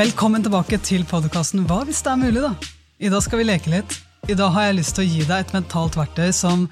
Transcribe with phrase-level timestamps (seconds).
[0.00, 2.54] Velkommen tilbake til podkasten Hva hvis det er mulig, da?
[3.04, 3.98] I dag skal vi leke litt.
[4.32, 6.62] I dag har jeg lyst til å gi deg et mentalt verktøy som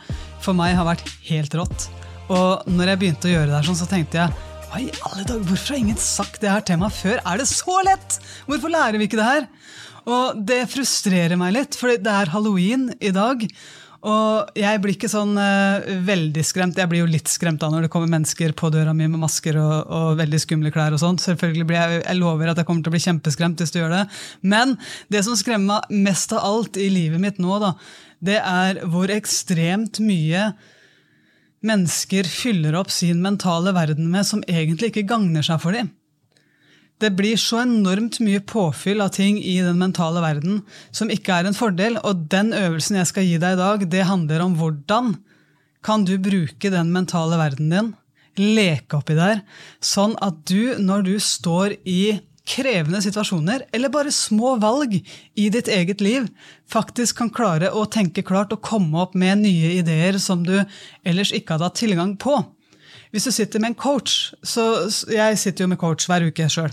[0.41, 1.89] for meg har vært helt rått.
[2.33, 4.33] Og når jeg begynte å gjøre det her sånn, så tenkte jeg
[4.71, 7.21] hva alle dager, hvorfor har ingen sagt det her temaet før?
[7.21, 8.17] Er det så lett?
[8.49, 9.51] Hvorfor lærer vi ikke det her?
[10.09, 13.45] Og det frustrerer meg litt, for det er halloween i dag.
[14.07, 16.79] Og jeg blir ikke sånn uh, veldig skremt.
[16.79, 19.59] Jeg blir jo litt skremt da når det kommer mennesker på døra mi med masker
[19.59, 20.95] og, og veldig skumle klær.
[20.95, 21.25] og sånt.
[21.25, 23.97] Selvfølgelig blir jeg, jeg lover at jeg kommer til å bli kjempeskremt hvis du gjør
[23.97, 24.05] det.
[24.55, 24.77] Men
[25.11, 27.75] det som skremmer meg mest av alt i livet mitt nå, da,
[28.23, 30.53] det er hvor ekstremt mye
[31.67, 35.91] mennesker fyller opp sin mentale verden med som egentlig ikke gagner seg for dem.
[36.99, 41.49] Det blir så enormt mye påfyll av ting i den mentale verden som ikke er
[41.49, 45.13] en fordel, og den øvelsen jeg skal gi deg i dag, det handler om hvordan
[45.87, 47.93] kan du bruke den mentale verden din,
[48.39, 49.45] leke oppi der,
[49.79, 52.19] sånn at du, når du står i
[52.49, 56.27] krevende situasjoner, eller bare små valg i ditt eget liv,
[56.71, 60.57] faktisk kan klare å tenke klart og komme opp med nye ideer som du
[61.05, 62.41] ellers ikke hadde hatt tilgang på.
[63.13, 66.73] Hvis du sitter med en coach, så Jeg sitter jo med coach hver uke sjøl.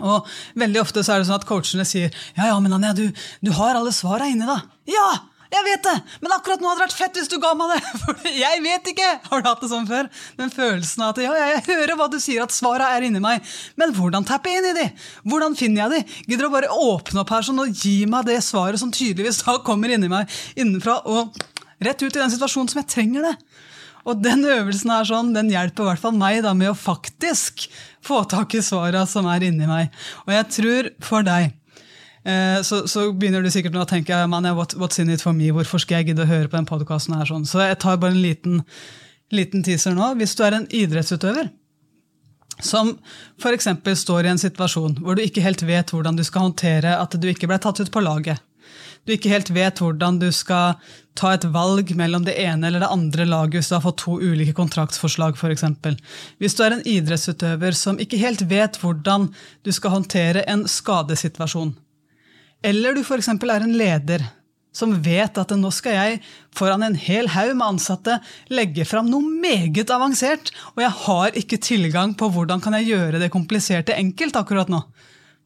[0.00, 3.04] Og veldig ofte så er det sånn at coachene sier ja, ja, men Anja, du,
[3.44, 4.62] du har alle svara inne, da.
[4.88, 5.10] Ja,
[5.52, 5.94] jeg vet det!
[6.22, 7.80] Men akkurat nå hadde det vært fett hvis du ga meg det!
[8.02, 9.08] For jeg vet ikke!
[9.26, 10.08] Har du hatt det sånn før?
[10.38, 13.44] Den følelsen av at ja, jeg hører hva du sier, at svara er inni meg.
[13.80, 14.86] Men hvordan tappe inn i de?
[15.28, 16.18] Hvordan finner jeg de?
[16.30, 19.58] Gidder du bare åpne opp her sånn og gi meg det svaret som tydeligvis da
[19.66, 21.36] kommer inni meg innenfra, og
[21.84, 23.36] rett ut i den situasjonen som jeg trenger det?
[24.08, 27.68] Og den øvelsen her sånn, den hjelper i hvert fall meg da, med å faktisk
[28.04, 29.92] få tak i svara som er inni meg.
[30.26, 31.50] Og jeg tror for deg
[32.24, 35.36] eh, så, så, begynner du sikkert nå å tenke man, what, what's in it for
[35.36, 35.52] me?
[35.54, 37.48] Hvorfor skal jeg gidde å høre på den podkasten sånn?
[37.48, 38.62] Så jeg tar bare en liten,
[39.34, 40.14] liten teaser nå.
[40.20, 41.50] Hvis du er en idrettsutøver
[42.62, 42.92] som
[43.40, 43.68] f.eks.
[43.98, 47.30] står i en situasjon hvor du ikke helt vet hvordan du skal håndtere at du
[47.30, 48.42] ikke ble tatt ut på laget
[49.06, 50.76] du ikke helt vet hvordan du skal
[51.18, 54.18] ta et valg mellom det ene eller det andre laget hvis du har fått to
[54.22, 55.64] ulike kontraktsforslag f.eks.
[56.38, 59.30] Hvis du er en idrettsutøver som ikke helt vet hvordan
[59.66, 61.74] du skal håndtere en skadesituasjon.
[62.62, 63.28] Eller du f.eks.
[63.28, 64.24] er en leder
[64.72, 66.20] som vet at nå skal jeg
[66.56, 68.16] foran en hel haug med ansatte
[68.54, 73.20] legge fram noe meget avansert, og jeg har ikke tilgang på hvordan kan jeg gjøre
[73.20, 74.80] det kompliserte enkelt akkurat nå.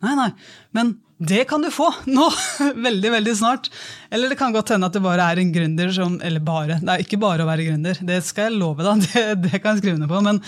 [0.05, 0.31] Nei, nei,
[0.77, 2.27] men det kan du få nå,
[2.87, 3.71] veldig veldig snart.
[4.11, 6.93] Eller det kan godt hende at det bare er en gründer som Eller bare, det
[6.93, 9.07] er ikke bare å være gründer, det skal jeg love deg.
[9.17, 10.21] Det, det kan jeg skrive ned på.
[10.25, 10.43] Men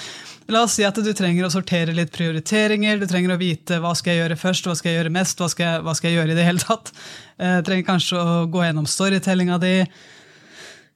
[0.53, 3.01] la oss si at du trenger å sortere litt prioriteringer.
[3.01, 5.49] Du trenger å vite hva skal jeg gjøre først, hva skal jeg gjøre mest, hva
[5.53, 6.93] skal jeg, hva skal jeg gjøre i det hele tatt.
[6.93, 9.73] Du eh, trenger kanskje å gå gjennom storytellinga di.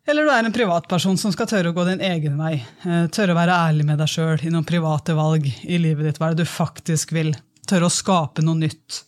[0.04, 2.58] Eller du er en privatperson som skal tørre å gå din egen vei.
[2.58, 6.20] Eh, tørre å være ærlig med deg sjøl i noen private valg i livet ditt.
[6.20, 7.32] Hva er det du faktisk vil?
[7.70, 9.04] Tørre å skape noe nytt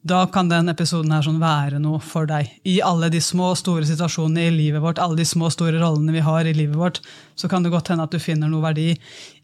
[0.00, 2.48] da kan den episoden her sånn være noe for deg.
[2.64, 5.76] I alle de små og store situasjonene i livet vårt, alle de små og store
[5.82, 7.02] rollene vi har i livet vårt,
[7.36, 8.94] så kan det godt hende at du finner noe verdi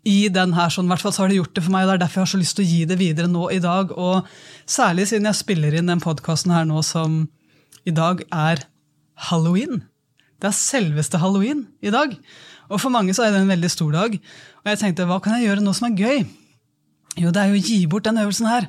[0.08, 0.72] i den her.
[0.72, 2.28] sånn, hvert fall så har det gjort det for meg, og det er derfor jeg
[2.28, 3.92] har så lyst til å gi det videre nå i dag.
[3.92, 4.32] Og
[4.64, 7.26] særlig siden jeg spiller inn den podkasten her nå som
[7.84, 8.64] i dag er
[9.28, 9.84] halloween.
[10.40, 12.16] Det er selveste halloween i dag.
[12.72, 14.16] Og for mange så er det en veldig stor dag.
[14.64, 16.26] Og jeg tenkte, hva kan jeg gjøre nå som er gøy?
[17.16, 18.68] Jo, det er jo å gi bort den øvelsen her.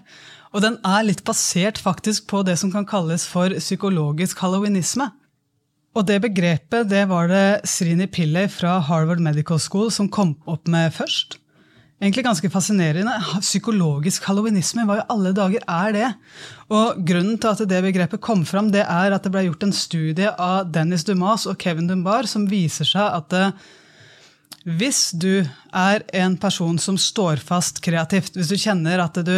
[0.56, 5.10] Og den er litt basert faktisk på det som kan kalles for psykologisk halloweenisme.
[5.98, 10.70] Og det begrepet det var det Srini Pillay fra Harvard Medical School som kom opp
[10.70, 11.40] med først.
[11.98, 13.16] Egentlig ganske fascinerende.
[13.42, 16.10] Psykologisk halloweenisme, hva i alle dager er det?
[16.70, 19.74] Og Grunnen til at det begrepet kom fram, det er at det ble gjort en
[19.74, 23.48] studie av Dennis Dumas og Kevin Dumbar som viser seg at det,
[24.68, 29.36] hvis du er en person som står fast kreativt, hvis du kjenner at du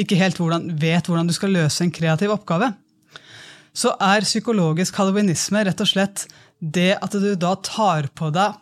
[0.00, 2.72] ikke helt hvordan, vet hvordan du skal løse en kreativ oppgave,
[3.76, 6.24] så er psykologisk halloweenisme rett og slett
[6.60, 8.56] det at du da tar på deg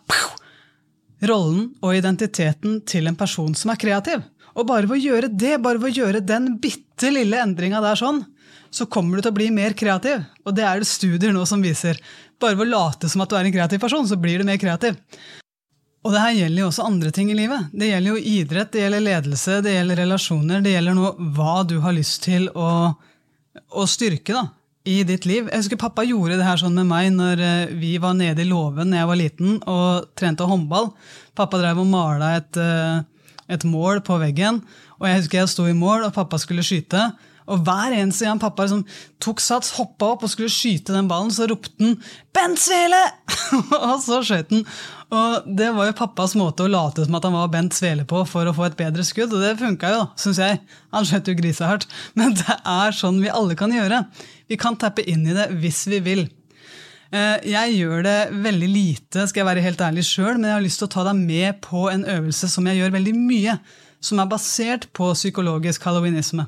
[1.29, 4.21] rollen og identiteten til en person som er kreativ.
[4.59, 7.99] Og bare ved å gjøre det, bare ved å gjøre den bitte lille endringa der
[7.99, 8.25] sånn,
[8.69, 10.23] så kommer du til å bli mer kreativ.
[10.43, 11.99] Og det er det studier nå som viser.
[12.39, 14.59] Bare ved å late som at du er en kreativ person, så blir du mer
[14.61, 14.99] kreativ.
[15.99, 17.71] Og det her gjelder jo også andre ting i livet.
[17.75, 20.61] Det gjelder jo idrett, det gjelder ledelse, det gjelder relasjoner.
[20.63, 22.69] Det gjelder noe hva du har lyst til å,
[23.75, 24.45] å styrke da,
[24.87, 25.49] i ditt liv.
[25.49, 28.47] Jeg husker Pappa gjorde det her sånn med meg når eh, vi var nede i
[28.47, 30.93] låven da jeg var liten og trente håndball.
[31.35, 33.03] Pappa drev og mala et, eh,
[33.51, 34.63] et mål på veggen,
[35.01, 37.09] og jeg husker jeg sto i mål, og pappa skulle skyte.
[37.49, 38.85] Og hver eneste gang pappa liksom
[39.23, 41.97] tok sats, hoppa opp og skulle skyte den ballen, så ropte han
[42.35, 43.03] 'Bent Svele!'
[43.89, 44.65] og så skjøt han.
[45.09, 48.21] Og det var jo pappas måte å late som at han var Bent Svele på
[48.29, 50.59] for å få et bedre skudd, og det funka jo, syns jeg.
[50.93, 51.87] Han skjøt jo grisehardt.
[52.19, 54.03] Men det er sånn vi alle kan gjøre.
[54.49, 56.27] Vi kan tappe inn i det hvis vi vil.
[57.09, 60.61] Eh, jeg gjør det veldig lite, skal jeg være helt ærlig sjøl, men jeg har
[60.61, 63.55] lyst til å ta deg med på en øvelse som jeg gjør veldig mye,
[63.97, 66.45] som er basert på psykologisk halloweenisme.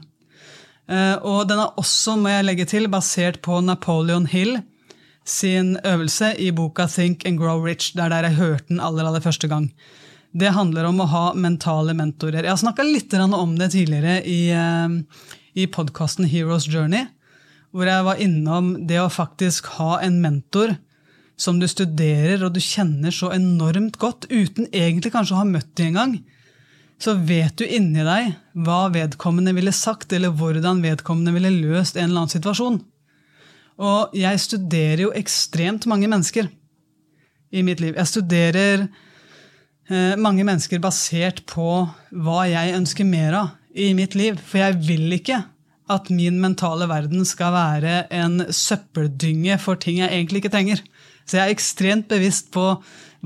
[0.91, 4.59] Eh, og den er også, må jeg legge til, basert på Napoleon Hill
[5.27, 7.93] sin øvelse i boka Think and Grow Rich.
[7.95, 9.69] Det er der jeg hørte den aller, aller første gang.
[10.31, 12.43] Det handler om å ha mentale mentorer.
[12.43, 14.89] Jeg har snakka litt om det tidligere i, eh,
[15.55, 17.07] i podkasten Heroes Journey,
[17.71, 20.77] hvor jeg var innom det å faktisk ha en mentor
[21.37, 25.75] som du studerer og du kjenner så enormt godt, uten egentlig kanskje å ha møtt
[25.75, 26.19] dem engang.
[27.01, 32.11] Så vet du inni deg hva vedkommende ville sagt, eller hvordan vedkommende ville løst en
[32.11, 32.81] eller annen situasjon.
[33.81, 36.49] Og jeg studerer jo ekstremt mange mennesker
[37.51, 37.97] i mitt liv.
[37.97, 44.37] Jeg studerer eh, mange mennesker basert på hva jeg ønsker mer av i mitt liv.
[44.37, 45.41] For jeg vil ikke
[45.91, 50.83] at min mentale verden skal være en søppeldynge for ting jeg egentlig ikke trenger.
[51.25, 52.75] Så jeg er ekstremt bevisst på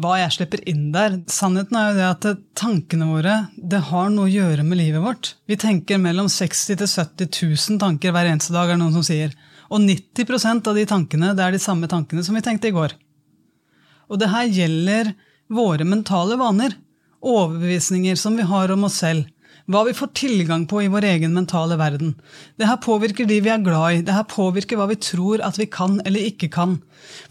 [0.02, 1.18] hva jeg slipper inn der.
[1.32, 5.34] Sannheten er jo det at tankene våre det har noe å gjøre med livet vårt.
[5.48, 7.30] Vi tenker mellom 60 000-70
[7.72, 9.36] 000 tanker hver eneste dag, er det noen som sier.
[9.72, 12.96] Og 90% av de tankene det er de samme tankene som vi tenkte i går.
[14.12, 15.14] Og det her gjelder
[15.52, 16.76] våre mentale vaner,
[17.26, 19.26] overbevisninger som vi har om oss selv,
[19.72, 22.14] hva vi får tilgang på i vår egen mentale verden.
[22.60, 25.58] Det her påvirker de vi er glad i, det her påvirker hva vi tror at
[25.58, 26.78] vi kan eller ikke kan.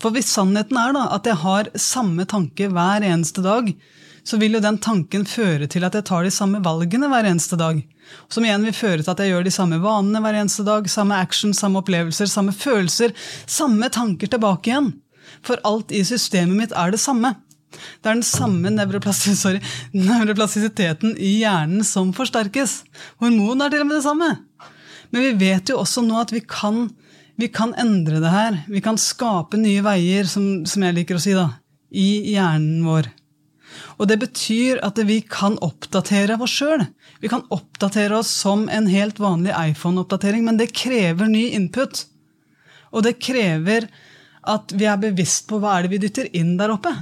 [0.03, 3.71] For hvis sannheten er da at jeg har samme tanke hver eneste dag,
[4.25, 7.59] så vil jo den tanken føre til at jeg tar de samme valgene hver eneste
[7.61, 7.83] dag.
[8.33, 10.89] Som igjen vil føre til at jeg gjør de samme vanene hver eneste dag.
[10.91, 13.13] Samme action, samme opplevelser, samme følelser.
[13.45, 14.95] Samme tanker tilbake igjen.
[15.45, 17.35] For alt i systemet mitt er det samme.
[17.75, 22.73] Det er den samme nevroplastisiteten i hjernen som forsterkes.
[23.23, 24.31] Hormonen er til og med det samme.
[25.11, 26.77] Men vi vet jo også nå at vi kan,
[27.41, 28.53] vi kan endre det her.
[28.71, 31.49] Vi kan skape nye veier, som, som jeg liker å si, da,
[31.91, 33.05] i hjernen vår.
[33.99, 36.85] Og det betyr at vi kan oppdatere oss sjøl.
[37.23, 42.05] Vi kan oppdatere oss som en helt vanlig iPhone-oppdatering, men det krever ny input.
[42.95, 43.89] Og det krever
[44.45, 46.93] at vi er bevisst på hva er det vi dytter inn der oppe.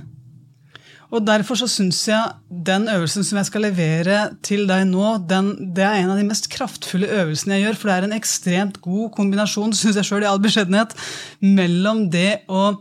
[1.13, 2.33] Og Derfor så syns jeg
[2.67, 6.25] den øvelsen som jeg skal levere til deg nå, den, det er en av de
[6.25, 7.79] mest kraftfulle øvelsene jeg gjør.
[7.81, 10.97] For det er en ekstremt god kombinasjon synes jeg selv, i all beskjedenhet,
[11.45, 12.79] mellom det å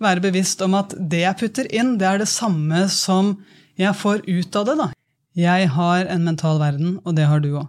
[0.00, 3.34] være bevisst om at det jeg putter inn, det er det samme som
[3.80, 4.78] jeg får ut av det.
[4.80, 4.88] da.
[5.36, 7.68] Jeg har en mental verden, og det har du òg.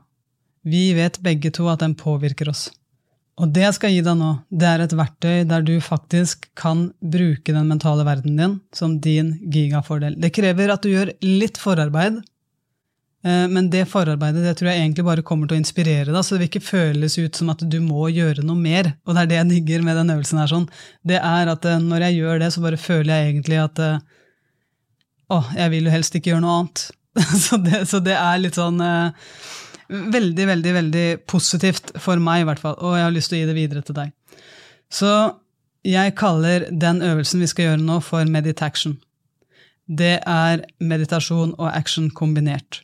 [0.65, 2.69] Vi vet begge to at den påvirker oss.
[3.35, 6.87] Og det jeg skal gi deg nå, det er et verktøy der du faktisk kan
[6.99, 10.15] bruke den mentale verdenen din som din gigafordel.
[10.21, 12.21] Det krever at du gjør litt forarbeid,
[13.27, 16.37] eh, men det forarbeidet det tror jeg egentlig bare kommer til å inspirere deg, så
[16.37, 18.93] det vil ikke føles ut som at du må gjøre noe mer.
[19.03, 20.53] Og det er det jeg digger med den øvelsen her.
[20.53, 20.71] sånn.
[21.03, 23.99] Det er at eh, når jeg gjør det, så bare føler jeg egentlig at eh,
[25.27, 26.87] å, jeg vil jo helst ikke gjøre noe annet.
[27.49, 28.79] så, det, så det er litt sånn
[29.89, 33.41] veldig, veldig, veldig positivt for meg, i hvert fall, og jeg har lyst til å
[33.41, 34.13] gi det videre til deg.
[34.91, 35.11] Så
[35.85, 38.97] jeg kaller den øvelsen vi skal gjøre nå, for meditation.
[39.85, 42.81] Det er meditasjon og action kombinert.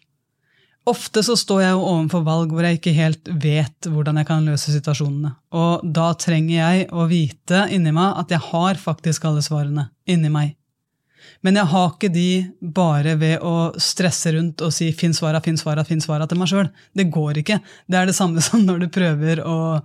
[0.89, 4.47] Ofte så står jeg jo overfor valg hvor jeg ikke helt vet hvordan jeg kan
[4.49, 5.35] løse situasjonene.
[5.53, 10.31] Og da trenger jeg å vite inni meg at jeg har faktisk alle svarene inni
[10.33, 10.55] meg.
[11.41, 12.27] Men jeg har ikke de
[12.61, 16.49] bare ved å stresse rundt og si 'finn svara, finn svara, finn svara' til meg
[16.51, 16.69] sjøl.
[16.95, 17.59] Det går ikke.
[17.89, 19.81] Det er det samme som når du prøver å,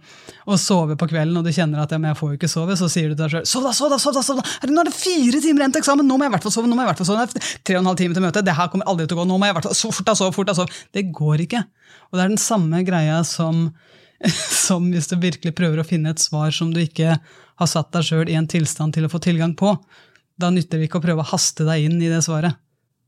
[0.47, 2.89] å sove på kvelden og du kjenner at ja, jeg får jo ikke sove, så
[2.93, 4.47] sier du til deg sjøl 'sov da, sov da, sov da!' sov da.
[4.69, 6.07] Nå er det fire timer igjen til eksamen!
[6.07, 6.69] Nå må jeg i hvert fall sove!
[6.69, 7.45] nå må jeg i hvert fall sove.
[7.65, 9.29] Tre og en halv time til møte, det her kommer aldri til å gå.
[9.31, 10.81] nå må jeg i hvert fall, så fort da, sov, fort da, sov.
[10.95, 11.65] Det går ikke.
[12.11, 13.71] Og det er den samme greia som,
[14.67, 17.17] som hvis du virkelig prøver å finne et svar som du ikke
[17.57, 19.75] har satt deg sjøl i en tilstand til å få tilgang på
[20.41, 22.59] da nytter det ikke å prøve å haste deg inn i det svaret.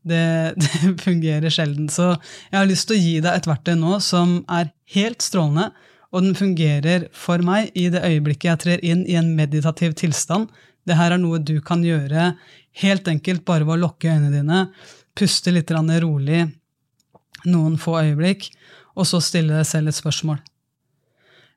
[0.09, 0.23] Det,
[0.61, 1.89] det, fungerer sjelden.
[1.91, 5.69] Så jeg har lyst til å gi deg et verktøy nå som er helt strålende,
[6.09, 10.49] og den fungerer for meg i det øyeblikket jeg trer inn i en meditativ tilstand.
[10.87, 12.31] Det her er noe du kan gjøre
[12.81, 14.63] helt enkelt bare ved å lukke øynene dine,
[15.13, 16.47] puste litt rolig
[17.47, 18.49] noen få øyeblikk,
[18.97, 20.39] og så stille deg selv et spørsmål.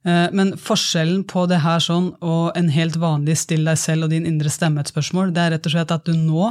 [0.04, 4.14] Eh, men forskjellen på det her sånn og en helt vanlig still deg selv og
[4.14, 6.50] din indre stemme et spørsmål, det er rett og slett at du nå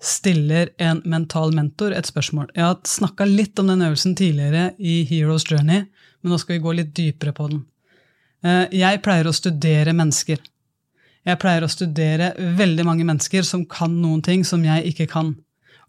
[0.00, 2.48] stiller en mental mentor et spørsmål.
[2.54, 5.84] Jeg har snakka litt om den øvelsen tidligere i Heroes Journey,
[6.22, 7.66] men nå skal vi gå litt dypere på den.
[8.46, 10.40] Eh, jeg pleier å studere mennesker.
[11.28, 15.34] Jeg pleier å studere veldig mange mennesker som kan noen ting som jeg ikke kan.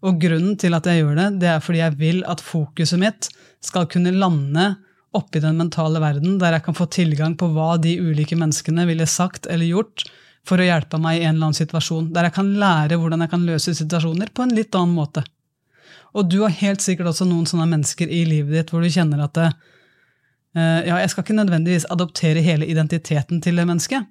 [0.02, 3.30] Og grunnen til at jeg gjør det, det er fordi jeg vil at fokuset mitt
[3.64, 4.74] skal kunne lande
[5.16, 9.06] oppi den mentale verden, der jeg kan få tilgang på hva de ulike menneskene ville
[9.08, 10.06] sagt eller gjort
[10.48, 12.10] for å hjelpe meg i en eller annen situasjon.
[12.14, 15.24] Der jeg kan lære hvordan jeg kan løse situasjoner på en litt annen måte.
[16.12, 19.22] Og du har helt sikkert også noen sånne mennesker i livet ditt hvor du kjenner
[19.24, 19.50] at det,
[20.58, 24.10] uh, ja, jeg skal ikke nødvendigvis adoptere hele identiteten til det mennesket,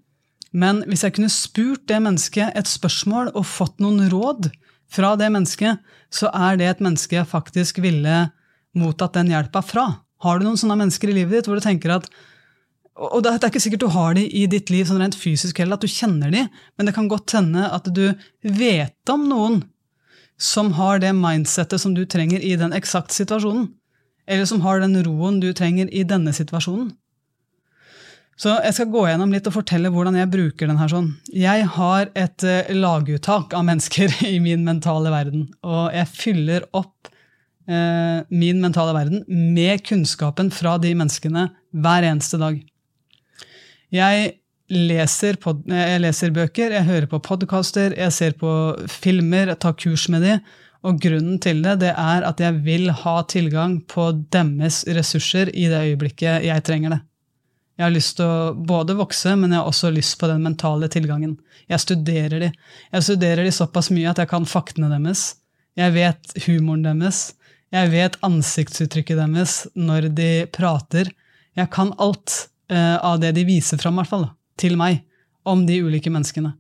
[0.52, 4.50] men hvis jeg kunne spurt det mennesket et spørsmål og fått noen råd
[4.92, 5.80] fra det mennesket,
[6.12, 8.26] så er det et menneske jeg faktisk ville
[8.76, 9.86] mottatt den hjelpa fra.
[10.22, 12.12] Har du noen sånne mennesker i livet ditt hvor du tenker at
[13.02, 15.80] og det er ikke sikkert du har de i ditt liv sånn rent fysisk heller,
[15.80, 16.44] at du kjenner de,
[16.78, 18.12] men det kan godt hende at du
[18.44, 19.62] vet om noen
[20.42, 23.70] som har det mindsettet som du trenger i den eksakte situasjonen.
[24.28, 26.92] Eller som har den roen du trenger i denne situasjonen.
[28.42, 31.12] Så jeg skal gå gjennom litt og fortelle hvordan jeg bruker den her sånn.
[31.30, 37.11] Jeg har et uh, laguttak av mennesker i min mentale verden, og jeg fyller opp
[37.72, 42.60] uh, min mentale verden med kunnskapen fra de menneskene hver eneste dag.
[43.92, 44.34] Jeg
[44.72, 48.52] leser, pod, jeg leser bøker, jeg hører på podkaster, jeg ser på
[48.92, 50.38] filmer, jeg tar kurs med de,
[50.88, 55.68] og grunnen til det, det er at jeg vil ha tilgang på deres ressurser i
[55.70, 57.02] det øyeblikket jeg trenger det.
[57.78, 60.90] Jeg har lyst til å både vokse, men jeg har også lyst på den mentale
[60.92, 61.38] tilgangen.
[61.72, 62.50] Jeg studerer de.
[62.94, 65.24] Jeg studerer de såpass mye at jeg kan faktene deres.
[65.80, 67.32] Jeg vet humoren deres.
[67.72, 71.12] Jeg vet ansiktsuttrykket deres når de prater.
[71.56, 72.34] Jeg kan alt
[72.72, 74.26] uh, av det de viser fram, hvert fall,
[74.60, 75.06] til meg,
[75.48, 76.52] om de ulike menneskene.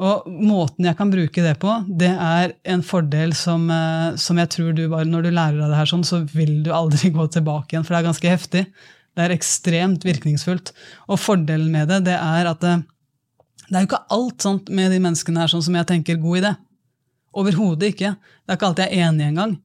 [0.00, 4.50] Og måten jeg kan bruke det på, det er en fordel som, uh, som jeg
[4.56, 7.28] tror du bare Når du lærer av det her sånn, så vil du aldri gå
[7.30, 8.64] tilbake igjen, for det er ganske heftig.
[9.14, 10.74] Det er ekstremt virkningsfullt.
[11.06, 12.80] Og fordelen med det, det er at det,
[13.68, 16.42] det er jo ikke alt sånt med de menneskene her sånn som jeg tenker god
[16.42, 16.54] idé.
[17.38, 18.16] Overhodet ikke.
[18.18, 19.60] Det er ikke alltid jeg er enig engang.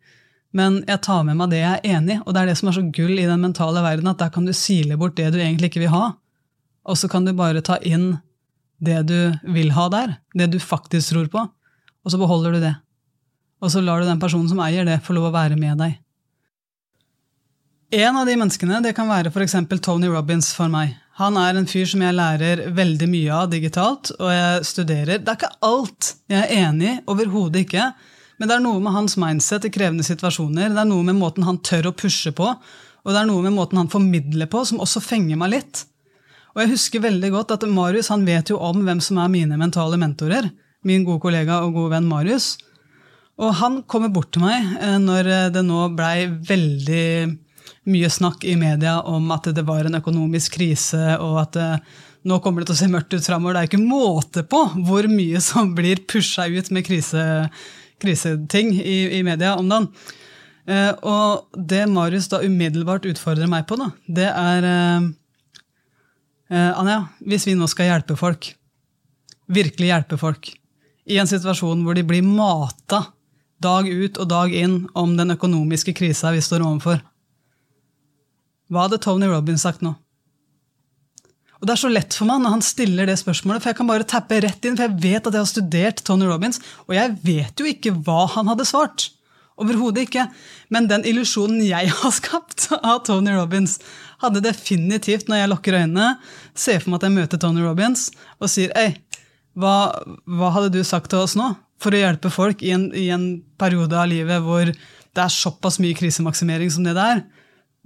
[0.56, 2.70] Men jeg tar med meg det jeg er enig i, og det er det som
[2.72, 5.42] er så gull i den mentale verden, at der kan du sile bort det du
[5.42, 6.06] egentlig ikke vil ha,
[6.86, 8.14] og så kan du bare ta inn
[8.84, 9.20] det du
[9.52, 11.44] vil ha der, det du faktisk tror på,
[12.06, 12.76] og så beholder du det.
[13.64, 16.00] Og så lar du den personen som eier det, få lov å være med deg.
[17.96, 19.56] En av de menneskene det kan være f.eks.
[19.84, 20.96] Tony Robins for meg.
[21.20, 25.22] Han er en fyr som jeg lærer veldig mye av digitalt, og jeg studerer.
[25.24, 27.88] Det er ikke alt jeg er enig i, overhodet ikke.
[28.38, 30.74] Men det er noe med hans mindset i krevende situasjoner.
[30.74, 32.50] Det er noe med måten han tør å pushe på,
[33.06, 35.86] og det er noe med måten han formidler på, som også fenger meg litt.
[36.56, 39.60] Og jeg husker veldig godt at Marius han vet jo om hvem som er mine
[39.60, 40.48] mentale mentorer.
[40.88, 42.54] Min gode kollega og gode venn Marius.
[43.42, 47.08] Og han kommer bort til meg eh, når det nå blei veldig
[47.92, 52.40] mye snakk i media om at det var en økonomisk krise, og at eh, nå
[52.42, 53.58] kommer det til å se mørkt ut framover.
[53.58, 57.26] Det er ikke måte på hvor mye som blir pusha ut med krise,
[58.02, 59.88] kriseting i, i, media om dagen.
[60.66, 65.10] Eh, og det Marius da umiddelbart utfordrer meg på, da, det er eh,
[66.50, 68.50] eh, Anja, hvis vi nå skal hjelpe folk,
[69.46, 70.50] virkelig hjelpe folk,
[71.06, 73.04] i en situasjon hvor de blir mata
[73.62, 77.04] dag ut og dag inn om den økonomiske krisa vi står overfor,
[78.74, 79.94] hva hadde Tony Robin sagt nå?
[81.66, 83.88] Og Det er så lett for meg når han stiller det spørsmålet, for jeg kan
[83.90, 87.16] bare tappe rett inn, for jeg vet at jeg har studert Tony Robins, og jeg
[87.26, 89.08] vet jo ikke hva han hadde svart.
[89.58, 90.28] Overhodet ikke.
[90.70, 93.80] Men den illusjonen jeg har skapt av Tony Robins,
[94.22, 96.12] hadde definitivt, når jeg lukker øynene,
[96.54, 98.92] ser for meg at jeg møter Tony Robins og sier Ei,
[99.58, 99.90] hva,
[100.30, 101.50] hva, hadde du sagt til oss nå?
[101.82, 105.82] For å hjelpe folk i en, i en periode av livet hvor det er såpass
[105.82, 107.26] mye krisemaksimering som det der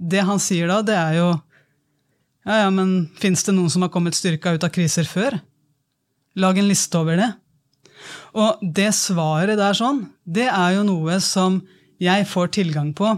[0.00, 1.30] det han sier da, det er jo
[2.48, 5.36] Ja, ja, men fins det noen som har kommet styrka ut av kriser før?
[6.40, 7.30] Lag en liste over det.
[8.38, 11.60] Og det svaret der sånn, det er jo noe som
[12.00, 13.12] jeg får tilgang på.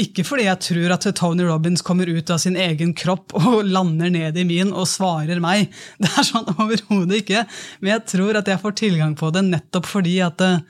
[0.00, 4.10] Ikke fordi jeg tror at Tony Robins kommer ut av sin egen kropp og lander
[4.10, 5.68] ned i min og svarer meg.
[6.02, 7.44] Det er sånn overhodet ikke.
[7.80, 10.64] Men jeg tror at jeg får tilgang på det nettopp fordi at eh,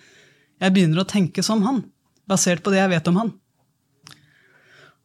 [0.65, 1.83] jeg begynner å tenke som han.
[2.29, 3.33] Basert på det jeg vet om han.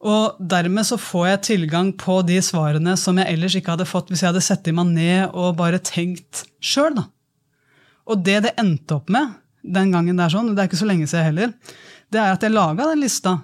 [0.00, 4.08] Og dermed så får jeg tilgang på de svarene som jeg ellers ikke hadde fått
[4.08, 7.02] hvis jeg hadde sett meg ned og bare tenkt sjøl.
[8.08, 10.88] Og det det endte opp med den gangen det er sånn, det er ikke så
[10.88, 11.50] lenge siden heller,
[12.10, 13.36] det er at jeg laga den lista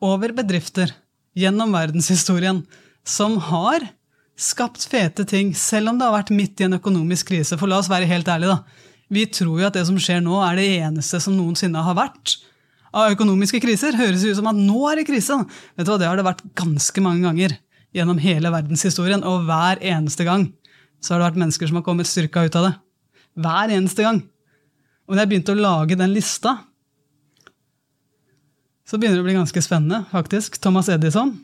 [0.00, 0.92] over bedrifter
[1.36, 2.62] gjennom verdenshistorien
[3.06, 3.82] som har
[4.40, 7.58] skapt fete ting, selv om det har vært midt i en økonomisk krise.
[7.60, 8.86] For la oss være helt ærlige, da.
[9.10, 12.38] Vi tror jo at det som skjer nå, er det eneste som noensinne har vært
[12.96, 13.98] av økonomiske kriser.
[13.98, 15.36] Høres ut som at nå er det krise.
[15.76, 17.56] Vet du hva, Det har det vært ganske mange ganger
[17.96, 19.24] gjennom hele verdenshistorien.
[19.26, 20.48] Og hver eneste gang
[21.00, 22.74] så har det vært mennesker som har kommet styrka ut av det.
[23.40, 24.24] Hver eneste gang.
[25.06, 26.58] Og når jeg begynte å lage den lista,
[28.86, 30.58] så begynner det å bli ganske spennende, faktisk.
[30.62, 31.36] Thomas Edison.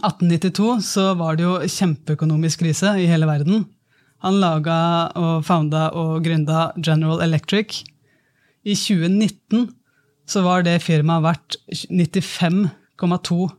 [0.00, 3.66] 1892 så var det jo kjempeøkonomisk krise i hele verden.
[4.24, 4.76] Han laga
[5.18, 7.82] og founda og gründa General Electric.
[8.64, 9.66] I 2019
[10.32, 11.58] så var det firmaet verdt
[11.92, 13.50] 95,2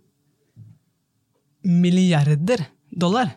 [1.63, 3.29] milliarder dollar.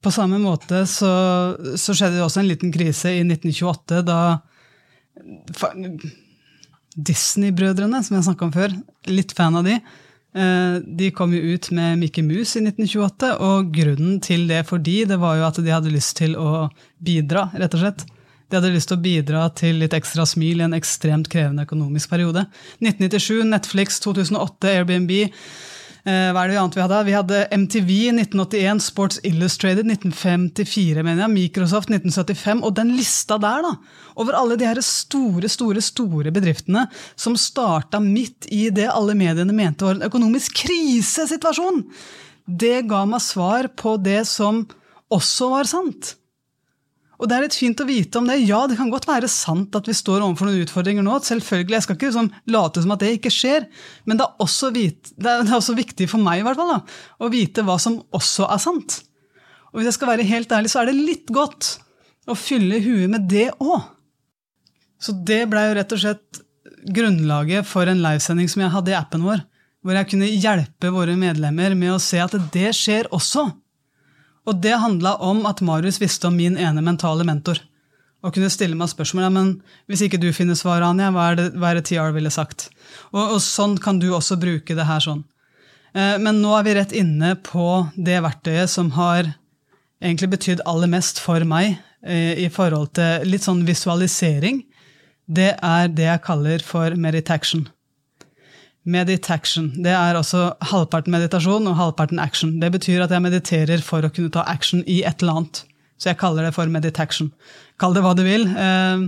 [0.00, 1.10] På samme måte så,
[1.76, 4.20] så, skjedde det også en liten krise i 1928, da
[6.96, 8.76] Disney-brødrene, som jeg snakka om før,
[9.12, 13.68] litt fan av de, eh, de kom jo ut med Mickey Mouse i 1928, og
[13.76, 16.70] grunnen til det for de, det var jo at de hadde lyst til å
[17.04, 18.06] bidra, rett og slett.
[18.50, 22.10] De hadde lyst til å bidra til litt ekstra smil i en ekstremt krevende økonomisk
[22.10, 22.48] periode.
[22.82, 25.12] 1997, Netflix, 2008, Airbnb.
[26.00, 26.98] Eh, hva er det annet vi hadde?
[27.06, 32.64] Vi hadde MTV 1981, Sports Illustrated 1954, mener jeg, Microsoft 1975.
[32.66, 33.74] Og den lista der, da,
[34.18, 39.54] over alle de her store, store, store bedriftene som starta midt i det alle mediene
[39.54, 41.84] mente var en økonomisk krisesituasjon,
[42.50, 44.64] det ga meg svar på det som
[45.14, 46.16] også var sant.
[47.20, 48.38] Og det er litt fint å vite om det.
[48.48, 51.18] Ja, det kan godt være sant at vi står overfor noen utfordringer nå.
[51.26, 53.66] Selvfølgelig, Jeg skal ikke liksom late som at det ikke skjer,
[54.08, 56.80] men det er også, vite, det er også viktig for meg i hvert fall, da,
[57.20, 59.02] å vite hva som også er sant.
[59.70, 61.74] Og hvis jeg skal være helt ærlig, så er det litt godt
[62.30, 63.84] å fylle huet med det òg.
[65.00, 66.40] Så det blei jo rett og slett
[66.96, 69.44] grunnlaget for en livesending som jeg hadde i appen vår,
[69.84, 73.46] hvor jeg kunne hjelpe våre medlemmer med å se at det skjer også.
[74.48, 77.60] Og det handla om at Marius visste om min ene mentale mentor.
[78.20, 79.52] Og kunne stille meg spørsmål ja, men
[79.88, 82.68] hvis ikke du finner svaret, Anja, hva er det, hva er det TR ville sagt?
[83.14, 85.22] Og, og, sånn kan du også bruke det her sånn.
[85.96, 89.32] Eh, men nå er vi rett inne på det verktøyet som har
[90.00, 94.62] egentlig betydd aller mest for meg eh, i forhold til litt sånn visualisering.
[95.30, 97.68] Det er det jeg kaller for meditaction.
[98.84, 99.68] Meditation.
[99.84, 102.54] Det er altså halvparten meditasjon og halvparten action.
[102.62, 105.64] Det betyr at jeg mediterer for å kunne ta action i et eller annet.
[106.00, 107.28] Så jeg kaller det for meditation.
[107.80, 108.46] Kall det hva du vil.
[108.48, 109.04] Eh,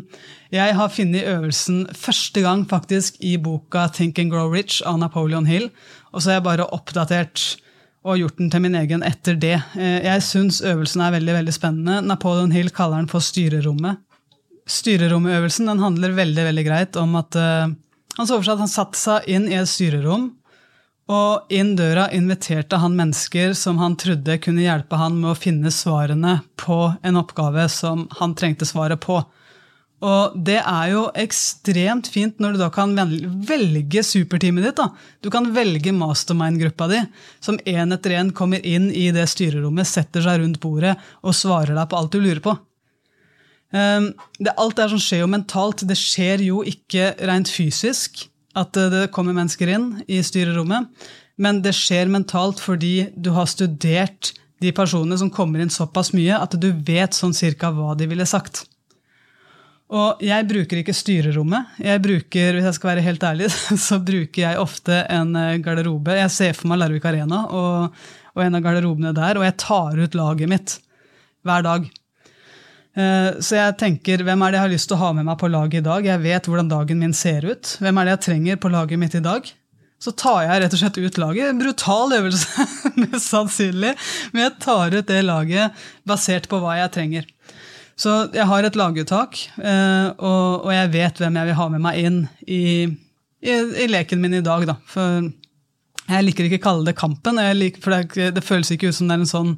[0.52, 5.48] jeg har funnet øvelsen første gang faktisk i boka Think and Grow Rich av Napoleon
[5.48, 5.70] Hill.
[6.12, 7.46] Og så har jeg bare oppdatert
[8.02, 9.56] og gjort den til min egen etter det.
[9.78, 12.02] Eh, jeg syns øvelsen er veldig veldig spennende.
[12.04, 14.02] Napoleon Hill kaller den for styrerommet.
[14.68, 17.72] Styrerommeøvelsen den handler veldig veldig greit om at eh,
[18.18, 20.30] han så for seg at han satte seg inn i et styrerom,
[21.12, 25.72] og inn døra inviterte han mennesker som han trodde kunne hjelpe han med å finne
[25.74, 29.18] svarene på en oppgave som han trengte svaret på.
[30.02, 32.94] Og det er jo ekstremt fint når du da kan
[33.46, 34.80] velge superteamet ditt.
[34.80, 34.88] da.
[35.22, 37.04] Du kan velge mastermind-gruppa di,
[37.40, 41.76] som én etter én kommer inn i det styrerommet, setter seg rundt bordet og svarer
[41.78, 42.56] deg på alt du lurer på.
[43.72, 45.84] Ehm, det, alt det som skjer jo mentalt.
[45.88, 48.26] Det skjer jo ikke rent fysisk
[48.58, 50.90] at det kommer mennesker inn i styrerommet,
[51.40, 56.36] men det skjer mentalt fordi du har studert de personene som kommer inn såpass mye
[56.36, 58.66] at du vet sånn cirka hva de ville sagt.
[59.92, 61.74] Og jeg bruker ikke styrerommet.
[61.84, 63.50] Jeg bruker, Hvis jeg skal være helt ærlig,
[63.88, 66.16] så bruker jeg ofte en eh, garderobe.
[66.16, 67.98] Jeg ser for meg Larvik Arena og,
[68.32, 70.78] og en av garderobene der, og jeg tar ut laget mitt
[71.44, 71.90] hver dag.
[72.92, 75.38] Eh, så jeg tenker, hvem er det jeg har lyst til å ha med meg
[75.40, 76.06] på laget i dag?
[76.06, 77.76] Jeg vet hvordan dagen min ser ut.
[77.80, 79.48] Hvem er det jeg trenger på laget mitt i dag?
[80.02, 81.48] Så tar jeg rett og slett ut laget.
[81.48, 82.66] En brutal øvelse,
[83.04, 83.94] mest sannsynlig.
[84.34, 87.28] Men jeg tar ut det laget basert på hva jeg trenger.
[88.02, 91.98] Så jeg har et laguttak, eh, og jeg vet hvem jeg vil ha med meg
[92.00, 92.16] inn
[92.48, 92.88] i,
[93.44, 94.64] i, i leken min i dag.
[94.66, 94.74] Da.
[94.90, 95.28] For
[96.08, 99.08] jeg liker ikke å kalle det kampen, liker, for det, det føles ikke ut som
[99.08, 99.54] det er en sånn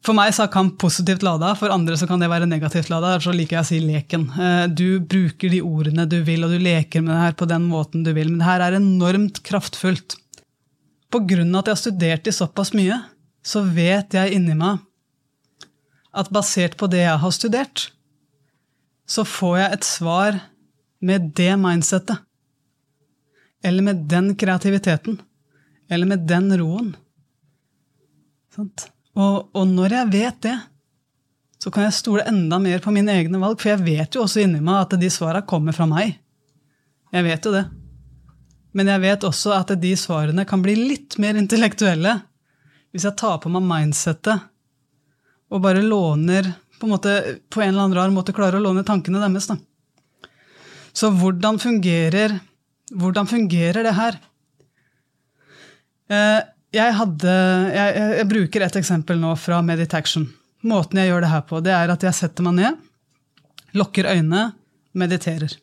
[0.00, 3.18] for meg så er kamp positivt lada, for andre så kan det være negativt lada.
[3.20, 4.26] Så liker jeg å si leken.
[4.32, 7.66] Eh, du bruker de ordene du vil, og du leker med det her på den
[7.68, 8.30] måten du vil.
[8.30, 10.16] Men det her er enormt kraftfullt.
[11.12, 12.96] På grunn av at jeg har studert de såpass mye,
[13.44, 14.80] så vet jeg inni meg
[16.16, 17.84] at basert på det jeg har studert,
[19.10, 20.38] så får jeg et svar
[21.04, 22.24] med det mindsettet.
[23.62, 25.20] Eller med den kreativiteten.
[25.90, 26.94] Eller med den roen.
[28.54, 28.88] Sant?
[29.18, 30.56] Og, og, når jeg vet det,
[31.60, 33.58] så kan jeg stole enda mer på mine egne valg.
[33.60, 36.14] For jeg vet jo også inni meg at de svara kommer fra meg.
[37.10, 37.64] Jeg vet jo det.
[38.76, 42.20] Men jeg vet også at de svarene kan bli litt mer intellektuelle
[42.90, 44.46] hvis jeg tar på meg mindsettet
[45.50, 46.46] og bare låner
[46.78, 47.12] på en, måte,
[47.50, 49.50] på en eller annen rar måte klarer å låne tankene deres.
[49.50, 49.58] Da.
[50.96, 52.38] Så hvordan fungerer,
[52.94, 54.18] hvordan fungerer det her?
[56.10, 56.40] Eh,
[56.74, 57.32] jeg, hadde,
[57.74, 60.28] jeg, jeg, bruker et eksempel nå fra Meditation.
[60.66, 62.78] Måten jeg gjør det her på, det er at jeg setter meg ned,
[63.78, 64.50] lukker øynene,
[64.98, 65.56] mediterer.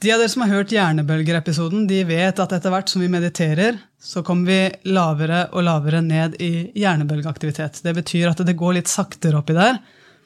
[0.00, 3.76] De av dere som har hørt Hjernebølger-episoden, de vet at etter hvert som vi mediterer,
[4.00, 7.82] så kommer vi lavere og lavere ned i hjernebølgeaktivitet.
[7.84, 9.76] Det betyr at det går litt saktere oppi der,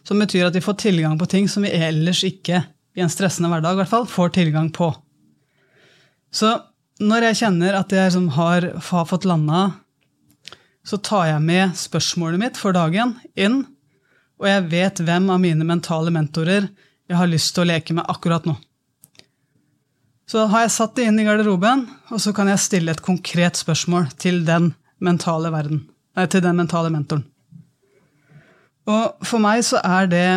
[0.07, 2.63] som betyr at vi får tilgang på ting som vi ellers ikke,
[2.95, 4.93] i en stressende hverdag i hvert fall, får tilgang på.
[6.31, 6.53] Så
[7.03, 9.65] når jeg kjenner at jeg har, har fått landa,
[10.85, 13.63] så tar jeg med spørsmålet mitt for dagen inn,
[14.39, 16.69] og jeg vet hvem av mine mentale mentorer
[17.09, 18.57] jeg har lyst til å leke med akkurat nå.
[20.29, 23.59] Så har jeg satt det inn i garderoben, og så kan jeg stille et konkret
[23.61, 24.73] spørsmål til den
[25.05, 25.85] mentale verden,
[26.17, 27.27] nei, til den mentale mentoren.
[28.89, 30.29] Og for meg så er det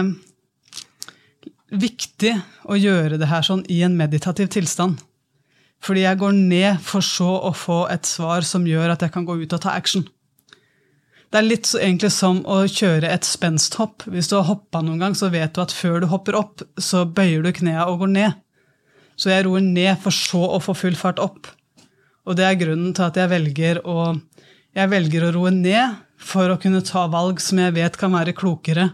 [1.67, 2.33] viktig
[2.67, 5.01] å gjøre det her sånn i en meditativ tilstand.
[5.83, 9.27] Fordi jeg går ned for så å få et svar som gjør at jeg kan
[9.27, 10.07] gå ut og ta action.
[11.27, 14.05] Det er litt så, egentlig som å kjøre et spensthopp.
[14.07, 17.03] Hvis du har hoppa noen gang, så vet du at før du hopper opp, så
[17.03, 18.37] bøyer du knærne og går ned.
[19.19, 21.49] Så jeg roer ned for så å få full fart opp.
[22.27, 24.13] Og det er grunnen til at jeg velger å,
[24.77, 28.35] jeg velger å roe ned for å kunne ta valg som jeg vet kan være
[28.37, 28.91] klokere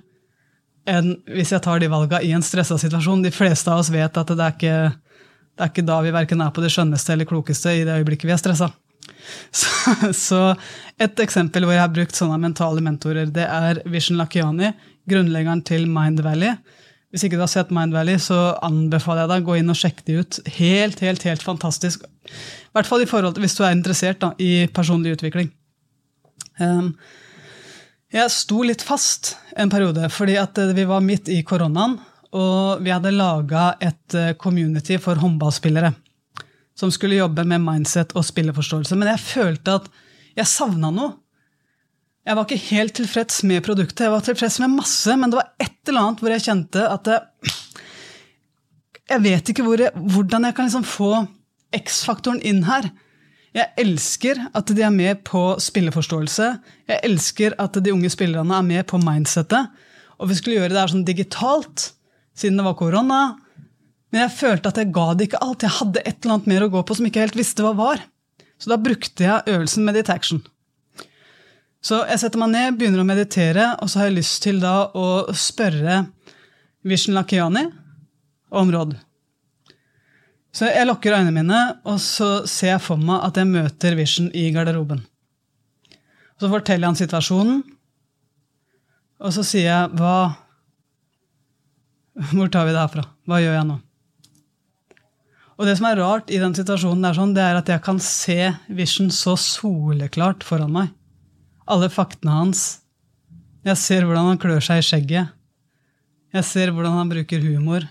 [0.90, 3.24] enn hvis jeg tar de valga i en stressa situasjon.
[3.24, 4.78] De fleste av oss vet at det er ikke,
[5.54, 8.30] det er ikke da vi verken er på det skjønneste eller klokeste i det øyeblikket
[8.30, 8.72] vi er stressa.
[9.54, 10.40] Så, så,
[11.02, 14.72] et eksempel hvor jeg har brukt sånne mentale mentorer, det er Vishen Lakiani,
[15.10, 16.56] grunnleggeren til Mind Valley
[17.14, 19.78] hvis ikke du har sett Mind Valley, så anbefaler jeg deg å gå inn og
[19.78, 20.38] sjekke de ut.
[20.56, 22.08] Helt, helt, helt fantastisk.
[22.26, 25.52] I hvert fall i forhold til hvis du er interessert da, i personlig utvikling.
[26.58, 26.96] Um,
[28.14, 32.00] jeg sto litt fast en periode, fordi eh, vi var midt i koronaen.
[32.34, 35.94] Og vi hadde laga et eh, community for håndballspillere
[36.76, 38.98] som skulle jobbe med mindset og spilleforståelse.
[38.98, 39.92] Men jeg følte at
[40.38, 41.12] jeg savna noe.
[42.24, 44.06] Jeg var ikke helt tilfreds med produktet.
[44.06, 47.12] Jeg var tilfreds med masse, men det var et eller annet hvor jeg kjente at
[47.12, 47.54] jeg,
[49.12, 51.26] Jeg vet ikke hvor jeg, hvordan jeg kan liksom få
[51.76, 52.88] X-faktoren inn her.
[53.54, 56.48] Jeg elsker at de er med på spilleforståelse.
[56.88, 59.68] Jeg elsker at de unge spillerne er med på mindsettet.
[60.18, 61.92] Og vi skulle gjøre det her sånn digitalt,
[62.38, 63.22] siden det var korona.
[64.14, 65.66] Men jeg følte at jeg ga det ikke alt.
[65.66, 68.04] Jeg hadde et eller annet mer å gå på som ikke helt visste hva var.
[68.62, 70.44] Så da brukte jeg øvelsen meditation.
[71.84, 74.76] Så jeg setter meg ned, begynner å meditere, og så har jeg lyst til da
[74.96, 76.06] å spørre
[76.88, 77.66] Vishen Lakiani
[78.56, 78.94] om råd.
[80.54, 84.30] Så jeg lukker øynene mine, og så ser jeg for meg at jeg møter Vision
[84.38, 85.02] i garderoben.
[86.38, 87.64] Så forteller han situasjonen,
[89.24, 90.18] og så sier jeg hva
[92.34, 93.08] Hvor tar vi det herfra?
[93.28, 93.80] Hva gjør jeg nå?
[95.54, 98.00] Og det som er rart i den situasjonen, er, sånn, det er at jeg kan
[98.02, 100.92] se Vision så soleklart foran meg
[101.70, 102.64] alle faktene hans.
[103.64, 105.32] Jeg ser hvordan han klør seg i skjegget.
[106.34, 107.86] Jeg ser hvordan han bruker humor.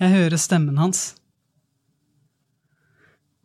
[0.00, 1.14] Jeg hører stemmen hans.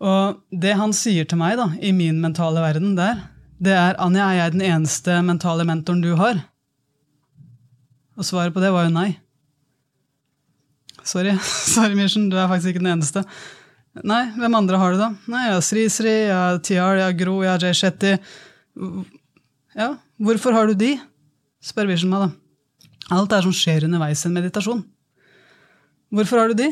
[0.02, 3.28] Og det han sier til meg da, i min mentale verden der,
[3.62, 6.40] det er Anja, er jeg den eneste mentale mentoren du har?
[8.18, 9.12] Og svaret på det var jo nei.
[11.08, 11.34] Sorry,
[11.76, 13.24] sorry Mission, du er faktisk ikke den eneste.
[14.08, 15.10] Nei, hvem andre har du da?
[15.32, 18.14] Nei, Jeg har Sri Sri, jeg har Tiar, jeg har Gro, jeg har Jay Shetty.
[19.76, 19.90] Ja,
[20.22, 20.94] hvorfor har du de?
[21.62, 22.88] spør Vision meg, da.
[23.18, 24.80] Alt er som skjer underveis i en meditasjon.
[26.16, 26.70] Hvorfor har du de?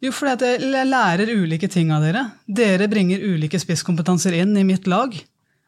[0.00, 2.24] Jo, fordi jeg lærer ulike ting av dere.
[2.48, 5.14] Dere bringer ulike spisskompetanser inn i mitt lag.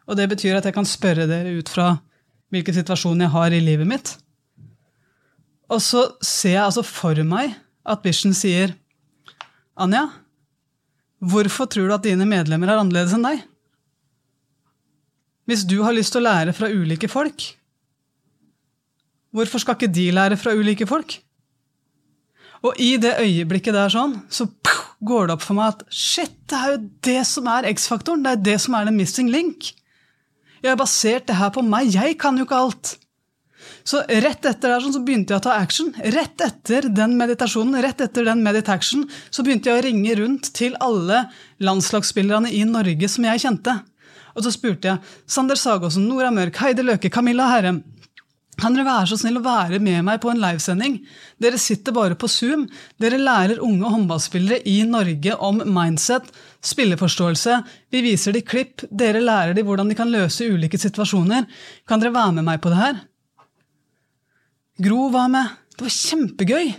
[0.08, 1.94] Og det betyr at jeg kan spørre dere ut fra
[2.52, 4.14] hvilken situasjon jeg har i livet mitt.
[5.72, 7.54] Og så ser jeg altså for meg
[7.88, 8.74] at Bishen sier
[9.80, 10.04] Anja,
[11.22, 13.40] hvorfor tror du at dine medlemmer er annerledes enn deg?
[15.48, 17.48] Hvis du har lyst til å lære fra ulike folk,
[19.32, 21.16] hvorfor skal ikke de lære fra ulike folk?
[22.62, 24.46] Og i det øyeblikket der sånn, så
[25.02, 28.22] går det opp for meg at shit, det er jo det som er X-faktoren.
[28.22, 29.72] Det er det som er the missing link.
[30.62, 31.90] Jeg har basert det her på meg.
[31.90, 32.92] Jeg kan jo ikke alt.
[33.84, 35.92] Så rett etter der sånn, så begynte jeg å ta action.
[36.14, 40.76] Rett etter den meditasjonen, rett etter den meditation, så begynte jeg å ringe rundt til
[40.82, 41.24] alle
[41.62, 43.78] landslagsspillerne i Norge som jeg kjente.
[44.36, 47.82] Og så spurte jeg Sander Sagosen, Nora Mørk, Heide Løke, Camilla Herrem.
[48.60, 50.98] Kan dere være så snill å være med meg på en livesending?
[51.40, 52.66] Dere sitter bare på Zoom.
[53.00, 56.28] Dere lærer unge håndballspillere i Norge om mindset,
[56.62, 57.56] spilleforståelse.
[57.90, 58.84] Vi viser de klipp.
[58.90, 61.48] Dere lærer de hvordan de kan løse ulike situasjoner.
[61.88, 63.00] Kan dere være med meg på det her?
[64.80, 65.52] Gro var med.
[65.76, 66.72] Det var kjempegøy.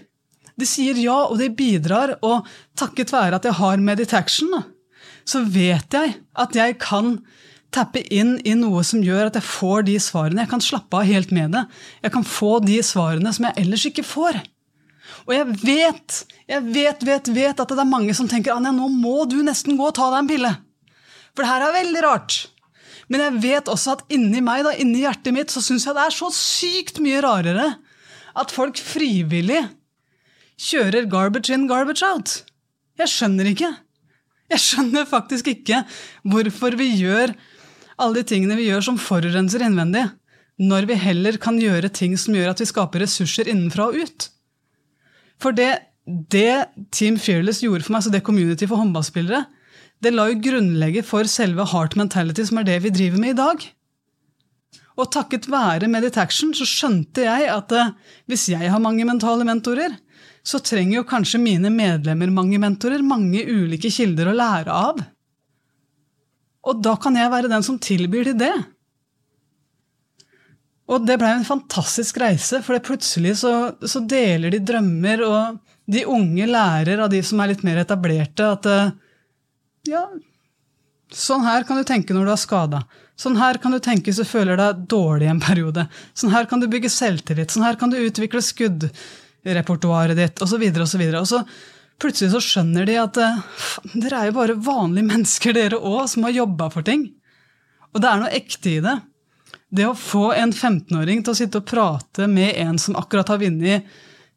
[0.54, 4.54] De sier ja, og de bidrar, og takket være at jeg har Meditaction,
[5.26, 7.18] så vet jeg at jeg kan
[7.74, 10.44] tappe inn i noe som gjør at jeg får de svarene.
[10.44, 11.64] Jeg kan slappe av helt med det.
[12.06, 14.42] Jeg kan få de svarene som jeg ellers ikke får.
[15.26, 18.90] Og jeg vet, jeg vet, vet, vet at det er mange som tenker Anja, nå
[18.94, 20.54] må du nesten gå og ta deg en pille.
[21.34, 22.38] For det her er veldig rart.
[23.12, 26.06] Men jeg vet også at inni meg, da, inni hjertet mitt, så syns jeg det
[26.06, 27.72] er så sykt mye rarere
[28.40, 29.62] at folk frivillig
[30.60, 32.42] kjører garbage in, garbage out.
[33.00, 33.72] Jeg skjønner ikke.
[34.54, 35.82] Jeg skjønner faktisk ikke
[36.30, 37.34] hvorfor vi gjør
[38.02, 40.06] alle de tingene vi gjør som forurenser innvendig,
[40.62, 44.30] når vi heller kan gjøre ting som gjør at vi skaper ressurser innenfra og ut.
[45.42, 45.72] For det,
[46.06, 49.46] det Team Fearless gjorde for meg, så det community for håndballspillere,
[50.04, 53.40] det la jo grunnlegget for selve heart mentality, som er det vi driver med i
[53.40, 53.66] dag.
[55.00, 57.94] Og takket være Meditaction så skjønte jeg at eh,
[58.30, 59.96] hvis jeg har mange mentale mentorer,
[60.44, 65.02] så trenger jo kanskje mine medlemmer mange mentorer, mange ulike kilder å lære av.
[66.64, 68.54] Og da kan jeg være den som tilbyr de det.
[70.92, 76.04] Og det blei en fantastisk reise, for plutselig så, så, deler de drømmer, og de
[76.12, 78.92] unge lærer av de som er litt mer etablerte, at eh,
[79.94, 80.04] ja,
[81.18, 82.84] sånn her kan du tenke når du er skada.
[83.20, 85.86] Sånn her kan du tenke hvis du føler deg dårlig en periode.
[86.18, 87.54] Sånn her kan du bygge selvtillit.
[87.54, 90.58] Sånn her kan du utvikle skuddrepertoaret ditt, osv.
[90.62, 91.44] videre Og så
[92.02, 93.42] plutselig så skjønner de at eh,
[93.94, 97.08] dere er jo bare vanlige mennesker, dere òg, som har jobba for ting.
[97.94, 98.98] Og det er noe ekte i det.
[99.74, 103.42] Det å få en 15-åring til å sitte og prate med en som akkurat har
[103.42, 103.88] vunnet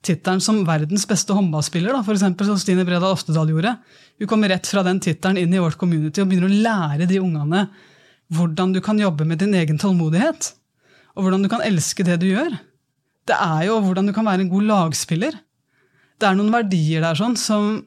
[0.04, 2.24] tittelen som verdens beste håndballspiller, da, f.eks.
[2.46, 3.76] som Stine Bredal Oftedal gjorde.
[4.20, 7.22] Hun kommer rett fra den tittelen inn i vårt community og begynner å lære de
[7.22, 7.66] ungene
[8.34, 10.52] hvordan du kan jobbe med din egen tålmodighet.
[11.16, 12.54] Og hvordan du kan elske det du gjør.
[13.26, 15.38] Det er jo hvordan du kan være en god lagspiller
[16.16, 17.82] det er noen verdier der sånn, som,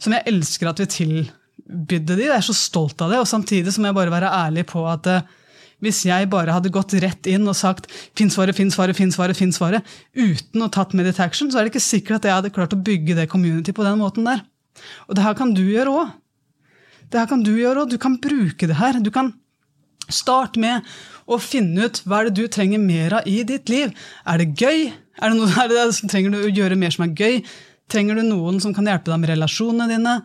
[0.00, 2.26] som jeg elsker at vi tilbydde de.
[2.26, 3.22] Jeg er så stolt av det.
[3.22, 5.24] Og samtidig må jeg bare være ærlig på at uh,
[5.84, 9.38] hvis jeg bare hadde gått rett inn og sagt 'finn svaret, finn svaret, finn svaret',
[9.38, 9.84] finn svaret,
[10.16, 13.16] uten å tatt meditation, så er det ikke sikkert at jeg hadde klart å bygge
[13.20, 14.44] det community på den måten der.
[15.08, 16.12] Og det her kan du gjøre òg.
[17.10, 17.90] Det her kan du gjøre òg.
[17.90, 18.98] Du kan bruke det her.
[19.00, 19.32] Du kan
[20.08, 20.84] starte med
[21.30, 23.94] å finne ut hva er det du trenger mer av i ditt liv.
[24.26, 24.90] Er det gøy?
[25.20, 27.38] Er det noe, er det, trenger du å gjøre mer som er gøy?
[27.92, 30.18] Trenger du noen som kan hjelpe deg med relasjonene dine?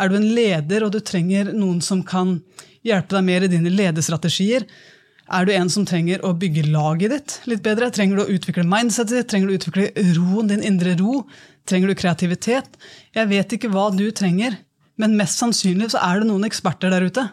[0.00, 2.38] Er du en leder og du trenger noen som kan
[2.82, 4.66] hjelpe deg mer i dine lederstrategier?
[5.30, 7.92] Er du en som trenger å bygge laget ditt litt bedre?
[7.94, 9.28] Trenger du å utvikle mindsetet ditt?
[9.30, 11.22] Trenger du å utvikle roen, din indre ro?
[11.68, 12.74] Trenger du kreativitet?
[13.14, 14.58] Jeg vet ikke hva du trenger,
[14.98, 17.28] men mest sannsynlig så er det noen eksperter der ute.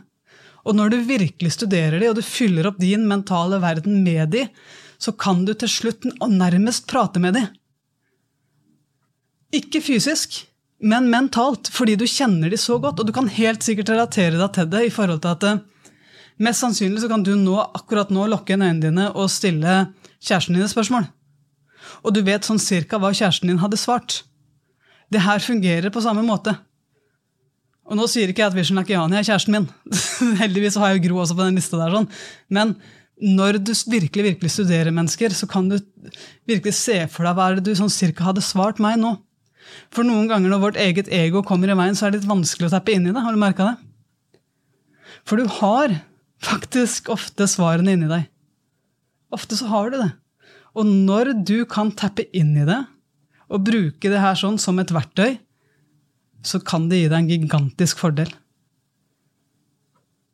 [0.67, 4.45] Og når du virkelig studerer de, og du fyller opp din mentale verden med de,
[4.99, 7.49] så kan du til slutt nærmest prate med dem.
[9.55, 10.43] Ikke fysisk,
[10.79, 13.01] men mentalt, fordi du kjenner dem så godt.
[13.01, 15.63] Og du kan helt sikkert relatere deg til det i forhold til at eh,
[16.43, 19.81] mest sannsynlig så kan du nå, akkurat nå lukke inn øynene dine og stille
[20.19, 21.07] kjæresten din et spørsmål.
[22.03, 24.23] Og du vet sånn cirka hva kjæresten din hadde svart.
[25.09, 26.53] Det her fungerer på samme måte.
[27.89, 29.67] Og nå sier ikke jeg at Vision Lakiani er kjæresten min.
[30.43, 31.95] Heldigvis har jeg jo Gro også på den lista der.
[31.95, 32.09] sånn.
[32.53, 32.75] Men
[33.19, 35.79] når du virkelig virkelig studerer mennesker, så kan du
[36.47, 39.17] virkelig se for deg hva er det du sånn cirka hadde svart meg nå.
[39.93, 42.69] For noen ganger når vårt eget ego kommer i veien, så er det litt vanskelig
[42.69, 43.23] å tappe inn i det.
[43.25, 43.75] Har du merka det?
[45.27, 45.97] For du har
[46.43, 48.27] faktisk ofte svarene inni deg.
[49.35, 50.11] Ofte så har du det.
[50.77, 52.79] Og når du kan tappe inn i det,
[53.49, 55.39] og bruke det her sånn som et verktøy,
[56.45, 58.29] så kan det gi deg en gigantisk fordel.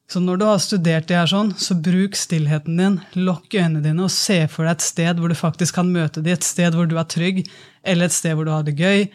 [0.06, 4.06] Så når du har studert det her sånn, så bruk stillheten din, lokk øynene dine
[4.06, 6.86] og se for deg et sted hvor du faktisk kan møte dem, et sted hvor
[6.86, 7.42] du er trygg,
[7.82, 9.08] eller et sted hvor du har det gøy.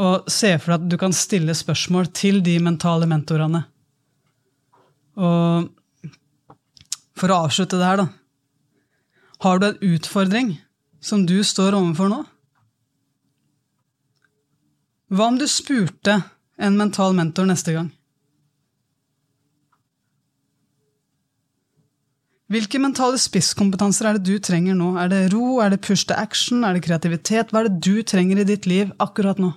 [0.00, 3.64] Og se for deg at du kan stille spørsmål til de mentale mentorene.
[5.16, 5.70] Og
[7.20, 8.08] for å avslutte det her, da.
[9.44, 10.54] Har du en utfordring
[11.00, 12.20] som du står overfor nå?
[15.10, 16.20] Hva om du spurte
[16.60, 17.88] en mental mentor neste gang?
[22.50, 24.96] Hvilke mentale spisskompetanser er det du trenger nå?
[24.98, 27.52] Er det ro, er det push to action, er det kreativitet?
[27.52, 29.52] Hva er det du trenger i ditt liv akkurat nå?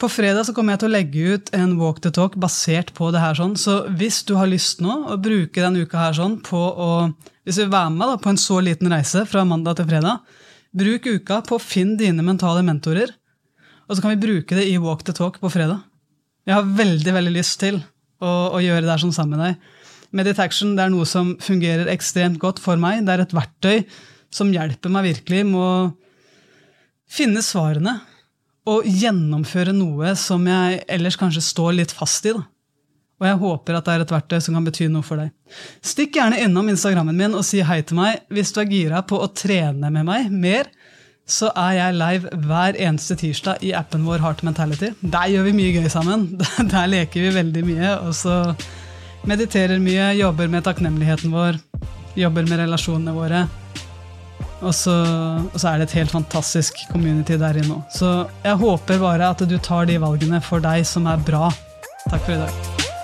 [0.00, 3.10] På fredag så kommer jeg til å legge ut en walk the talk basert på
[3.12, 3.34] det her.
[3.36, 7.14] sånn, Så hvis du har lyst nå å bruke denne uka her sånn på å
[7.44, 10.20] Hvis du vil være med da, på en så liten reise fra mandag til fredag,
[10.76, 13.10] bruk uka på å finne dine mentale mentorer.
[13.88, 15.80] Og så kan vi bruke det i walk the talk på fredag.
[16.46, 17.80] Jeg har veldig, veldig lyst til
[18.20, 19.72] å, å gjøre det her sånn sammen med deg.
[20.12, 23.02] Meditation det er noe som fungerer ekstremt godt for meg.
[23.08, 23.82] Det er et verktøy
[24.30, 25.74] som hjelper meg virkelig med å
[27.10, 27.96] finne svarene
[28.70, 32.34] og gjennomføre noe som jeg ellers kanskje står litt fast i.
[32.36, 32.44] da.
[33.20, 35.32] Og jeg håper at det er et verktøy som kan bety noe for deg.
[35.84, 39.20] Stikk gjerne innom Instagrammen min og si hei til meg hvis du er gira på
[39.20, 40.70] å trene med meg mer.
[41.30, 44.94] Så er jeg live hver eneste tirsdag i appen vår Heart Mentality.
[45.04, 46.26] Der gjør vi mye gøy sammen.
[46.72, 47.92] Der leker vi veldig mye.
[48.08, 48.40] Og så
[49.28, 51.60] mediterer mye, jobber med takknemligheten vår,
[52.18, 53.44] jobber med relasjonene våre.
[54.60, 54.94] Og så,
[55.48, 57.96] og så, er det et helt fantastisk community der inne òg.
[57.96, 58.12] Så
[58.44, 61.48] jeg håper bare at du tar de valgene for deg som er bra.
[62.10, 62.98] Takk for i dag.